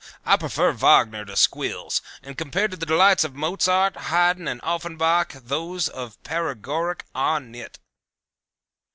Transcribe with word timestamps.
I 0.25 0.35
prefer 0.35 0.71
Wagner 0.71 1.25
to 1.25 1.35
squills, 1.35 2.01
and 2.23 2.35
compared 2.35 2.71
to 2.71 2.77
the 2.77 2.87
delights 2.87 3.23
of 3.23 3.35
Mozart, 3.35 3.95
Hayden 4.07 4.47
and 4.47 4.59
Offenbach 4.63 5.33
those 5.43 5.87
of 5.87 6.17
paregoric 6.23 7.03
are 7.13 7.39
nit." 7.39 7.77